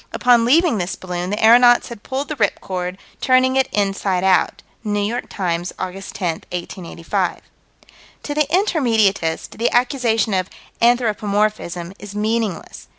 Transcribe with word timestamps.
Upon 0.11 0.45
leaving 0.45 0.79
this 0.79 0.95
balloon, 0.95 1.29
the 1.29 1.39
aeronauts 1.45 1.89
had 1.89 2.01
pulled 2.01 2.27
the 2.29 2.35
"rip 2.37 2.59
cord," 2.59 2.97
"turning 3.21 3.55
it 3.55 3.69
inside 3.71 4.23
out." 4.23 4.63
(New 4.83 4.99
York 4.99 5.29
Times, 5.29 5.71
Aug. 5.77 5.93
10, 6.11 6.41
1885.) 6.49 7.41
To 8.23 8.33
the 8.33 8.47
Intermediatist, 8.51 9.59
the 9.59 9.69
accusation 9.71 10.33
of 10.33 10.49
"anthropomorphism" 10.81 11.93
is 11.99 12.15
meaningless. 12.15 12.87